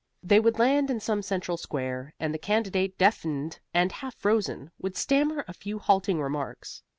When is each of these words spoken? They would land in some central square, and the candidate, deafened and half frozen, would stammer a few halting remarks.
They 0.23 0.39
would 0.39 0.57
land 0.57 0.89
in 0.89 0.99
some 0.99 1.21
central 1.21 1.57
square, 1.57 2.15
and 2.19 2.33
the 2.33 2.39
candidate, 2.39 2.97
deafened 2.97 3.59
and 3.71 3.91
half 3.91 4.15
frozen, 4.15 4.71
would 4.79 4.97
stammer 4.97 5.45
a 5.47 5.53
few 5.53 5.77
halting 5.77 6.19
remarks. 6.19 6.81